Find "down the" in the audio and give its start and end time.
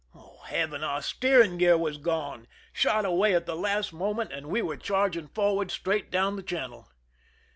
6.09-6.41